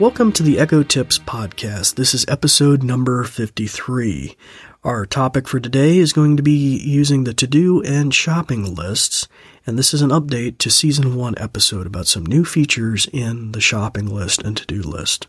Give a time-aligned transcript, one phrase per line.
[0.00, 1.96] Welcome to the Echo Tips podcast.
[1.96, 4.34] This is episode number 53.
[4.82, 9.28] Our topic for today is going to be using the to do and shopping lists,
[9.66, 13.60] and this is an update to season one episode about some new features in the
[13.60, 15.26] shopping list and to do list.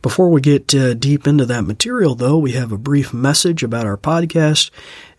[0.00, 3.84] Before we get uh, deep into that material, though, we have a brief message about
[3.84, 4.70] our podcast,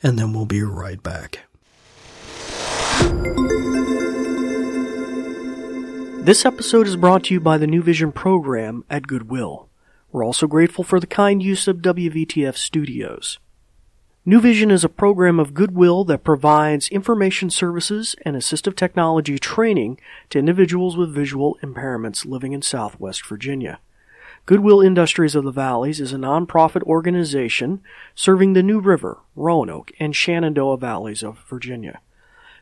[0.02, 1.42] and then we'll be right back.
[6.22, 9.70] This episode is brought to you by the New Vision program at Goodwill.
[10.12, 13.40] We're also grateful for the kind use of WVTF Studios.
[14.24, 20.00] New Vision is a program of Goodwill that provides information services and assistive technology training
[20.30, 23.80] to individuals with visual impairments living in Southwest Virginia.
[24.46, 27.82] Goodwill Industries of the Valleys is a nonprofit organization
[28.14, 32.00] serving the New River, Roanoke, and Shenandoah Valleys of Virginia.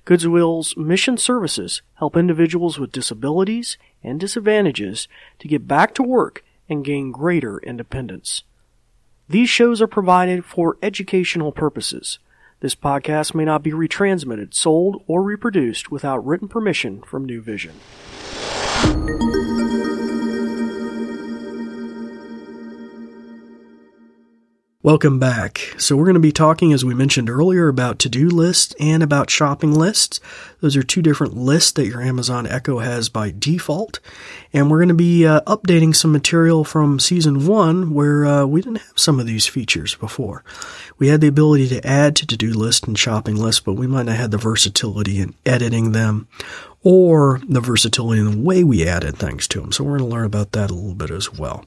[0.10, 5.08] Goodwill's mission services help individuals with disabilities and disadvantages
[5.38, 8.42] to get back to work and gain greater independence.
[9.28, 12.18] These shows are provided for educational purposes.
[12.60, 17.76] This podcast may not be retransmitted, sold, or reproduced without written permission from New Vision.
[24.90, 25.76] Welcome back.
[25.78, 29.30] So we're going to be talking, as we mentioned earlier, about to-do lists and about
[29.30, 30.20] shopping lists.
[30.62, 34.00] Those are two different lists that your Amazon Echo has by default.
[34.52, 38.64] And we're going to be uh, updating some material from season one where uh, we
[38.64, 40.44] didn't have some of these features before.
[40.98, 44.08] We had the ability to add to to-do list and shopping list, but we might
[44.08, 46.28] not have the versatility in editing them
[46.82, 49.72] or the versatility in the way we added things to them.
[49.72, 51.66] So we're going to learn about that a little bit as well.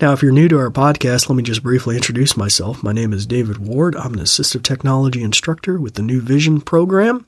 [0.00, 2.82] Now, if you're new to our podcast, let me just briefly introduce myself.
[2.82, 3.96] My name is David Ward.
[3.96, 7.26] I'm an assistive technology instructor with the New Vision program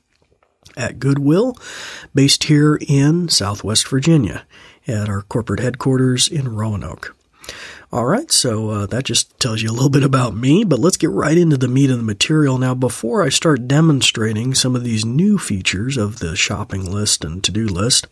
[0.77, 1.57] at Goodwill,
[2.13, 4.45] based here in Southwest Virginia
[4.87, 7.15] at our corporate headquarters in Roanoke.
[7.91, 10.95] All right, so uh, that just tells you a little bit about me, but let's
[10.95, 12.59] get right into the meat of the material.
[12.59, 17.43] Now, before I start demonstrating some of these new features of the shopping list and
[17.43, 18.05] to do list,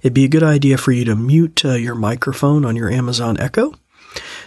[0.00, 3.38] it'd be a good idea for you to mute uh, your microphone on your Amazon
[3.38, 3.74] Echo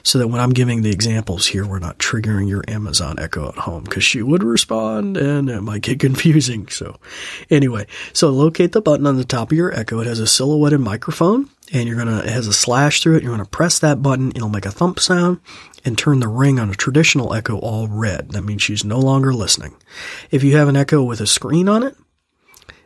[0.07, 3.55] so that when I'm giving the examples here, we're not triggering your Amazon Echo at
[3.55, 6.69] home because she would respond and it might get confusing.
[6.69, 6.95] So
[7.49, 9.99] anyway, so locate the button on the top of your Echo.
[9.99, 13.23] It has a silhouetted microphone and you're going to, it has a slash through it.
[13.23, 14.29] You're going to press that button.
[14.29, 15.41] It'll make a thump sound
[15.83, 18.31] and turn the ring on a traditional Echo all red.
[18.31, 19.75] That means she's no longer listening.
[20.31, 21.97] If you have an Echo with a screen on it,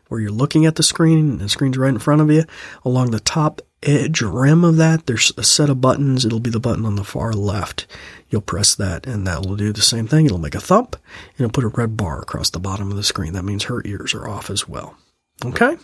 [0.07, 2.45] where you're looking at the screen and the screen's right in front of you,
[2.83, 6.25] along the top edge rim of that, there's a set of buttons.
[6.25, 7.87] It'll be the button on the far left.
[8.29, 10.25] You'll press that and that will do the same thing.
[10.25, 13.03] It'll make a thump and it'll put a red bar across the bottom of the
[13.03, 13.33] screen.
[13.33, 14.97] That means her ears are off as well.
[15.43, 15.77] Okay?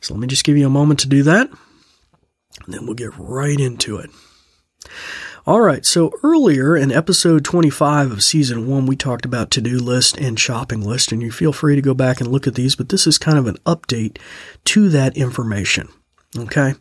[0.00, 1.48] So let me just give you a moment to do that.
[2.64, 4.10] And then we'll get right into it.
[5.44, 10.16] All right, so earlier in episode 25 of season 1, we talked about to-do list
[10.16, 12.90] and shopping list, and you feel free to go back and look at these, but
[12.90, 14.18] this is kind of an update
[14.66, 15.88] to that information.
[16.36, 16.74] Okay.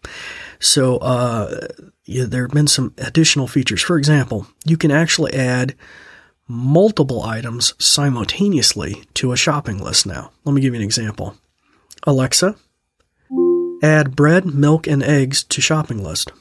[0.60, 1.68] So, uh,
[2.06, 3.82] yeah, there have been some additional features.
[3.82, 5.76] For example, you can actually add
[6.48, 10.32] multiple items simultaneously to a shopping list now.
[10.44, 11.36] Let me give you an example.
[12.04, 12.56] Alexa,
[13.84, 16.32] add bread, milk, and eggs to shopping list.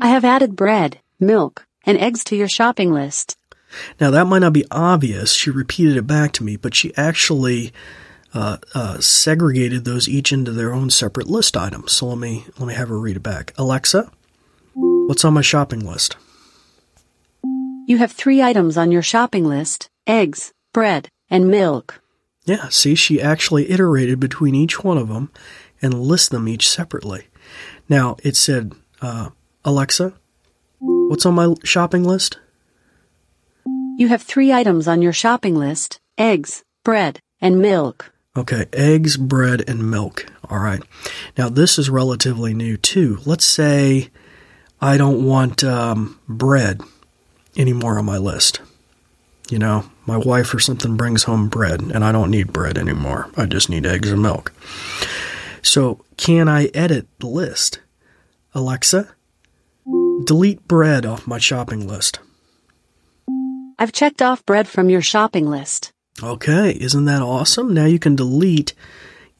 [0.00, 3.36] I have added bread, milk, and eggs to your shopping list.
[4.00, 5.32] Now that might not be obvious.
[5.32, 7.72] She repeated it back to me, but she actually
[8.34, 11.92] uh, uh, segregated those each into their own separate list items.
[11.92, 13.52] So let me let me have her read it back.
[13.58, 14.10] Alexa,
[14.74, 16.16] what's on my shopping list?
[17.86, 22.00] You have three items on your shopping list: eggs, bread, and milk.
[22.44, 25.30] Yeah, see, she actually iterated between each one of them
[25.80, 27.28] and list them each separately.
[27.88, 29.30] Now it said, uh,
[29.64, 30.14] Alexa,
[30.78, 32.38] what's on my shopping list?
[33.98, 38.11] You have three items on your shopping list: eggs, bread, and milk.
[38.34, 40.24] Okay, eggs, bread, and milk.
[40.48, 40.82] All right.
[41.36, 43.18] Now, this is relatively new too.
[43.26, 44.08] Let's say
[44.80, 46.80] I don't want um, bread
[47.56, 48.60] anymore on my list.
[49.50, 53.28] You know, my wife or something brings home bread, and I don't need bread anymore.
[53.36, 54.52] I just need eggs and milk.
[55.60, 57.80] So, can I edit the list?
[58.54, 59.14] Alexa,
[60.24, 62.18] delete bread off my shopping list.
[63.78, 65.92] I've checked off bread from your shopping list.
[66.20, 67.72] Okay, isn't that awesome?
[67.72, 68.74] Now you can delete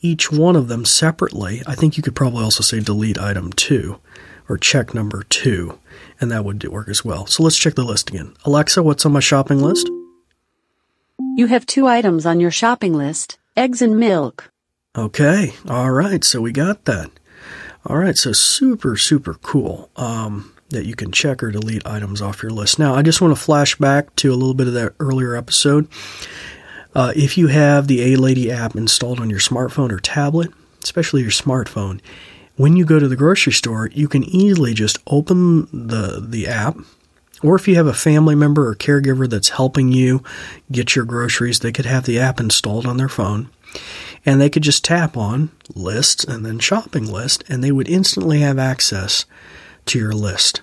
[0.01, 1.63] each one of them separately.
[1.67, 3.99] I think you could probably also say delete item two
[4.49, 5.79] or check number two,
[6.21, 7.27] and that would work as well.
[7.27, 8.35] So let's check the list again.
[8.45, 9.89] Alexa, what's on my shopping list?
[11.37, 14.51] You have two items on your shopping list eggs and milk.
[14.97, 17.11] Okay, all right, so we got that.
[17.87, 22.43] All right, so super, super cool um, that you can check or delete items off
[22.43, 22.79] your list.
[22.79, 25.89] Now, I just want to flash back to a little bit of that earlier episode.
[26.95, 30.51] Uh, if you have the Alexa app installed on your smartphone or tablet,
[30.83, 32.01] especially your smartphone,
[32.57, 36.77] when you go to the grocery store, you can easily just open the the app.
[37.43, 40.23] Or if you have a family member or caregiver that's helping you
[40.71, 43.51] get your groceries, they could have the app installed on their phone.
[44.25, 48.41] And they could just tap on lists and then shopping list and they would instantly
[48.41, 49.25] have access
[49.87, 50.61] to your list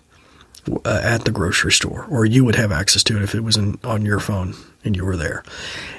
[0.85, 2.05] uh, at the grocery store.
[2.09, 4.53] Or you would have access to it if it was in, on your phone
[4.83, 5.43] and you were there.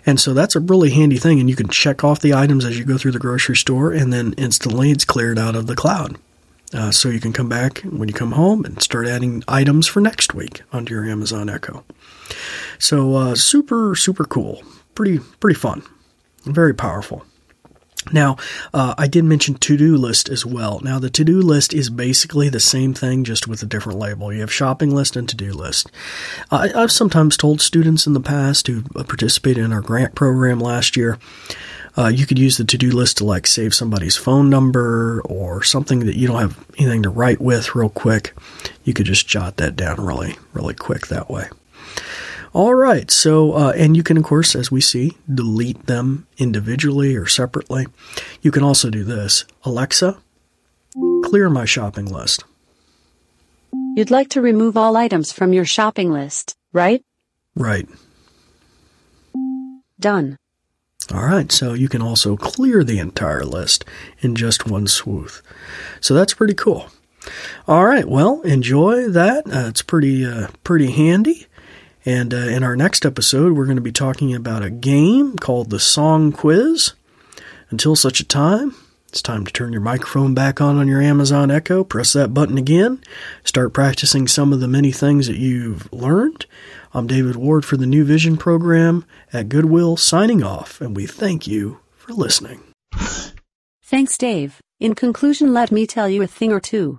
[0.07, 2.79] And so that's a really handy thing and you can check off the items as
[2.79, 6.17] you go through the grocery store and then instantly it's cleared out of the cloud.
[6.73, 10.01] Uh, so you can come back when you come home and start adding items for
[10.01, 11.85] next week onto your Amazon Echo.
[12.79, 14.63] So uh, super super cool,
[14.95, 15.83] pretty pretty fun,
[16.45, 17.25] very powerful.
[18.13, 18.37] Now,
[18.73, 20.81] uh, I did mention to do list as well.
[20.83, 24.33] Now, the to do list is basically the same thing, just with a different label.
[24.33, 25.91] You have shopping list and to do list.
[26.51, 30.97] I, have sometimes told students in the past who participated in our grant program last
[30.97, 31.19] year,
[31.99, 35.63] uh, you could use the to do list to like save somebody's phone number or
[35.63, 38.33] something that you don't have anything to write with real quick.
[38.85, 41.49] You could just jot that down really, really quick that way.
[42.53, 43.11] All right.
[43.11, 47.87] So, uh, and you can, of course, as we see, delete them individually or separately.
[48.43, 50.19] You can also do this Alexa,
[51.25, 52.45] clear my shopping list.
[53.97, 57.03] You'd like to remove all items from your shopping list, right?
[57.55, 57.89] Right.
[59.99, 60.37] Done.
[61.13, 63.85] All right, so you can also clear the entire list
[64.21, 65.31] in just one swoop.
[66.01, 66.89] So that's pretty cool.
[67.67, 69.47] All right, well, enjoy that.
[69.47, 71.47] Uh, it's pretty uh, pretty handy.
[72.07, 75.71] And uh, in our next episode, we're going to be talking about a game called
[75.71, 76.95] the Song Quiz.
[77.69, 78.75] Until such a time,
[79.09, 82.57] it's time to turn your microphone back on on your Amazon Echo, press that button
[82.57, 83.03] again,
[83.45, 86.47] start practicing some of the many things that you've learned.
[86.95, 91.47] I'm David Ward for the New Vision program at Goodwill, signing off, and we thank
[91.47, 92.61] you for listening.
[93.83, 94.61] Thanks, Dave.
[94.81, 96.99] In conclusion, let me tell you a thing or two.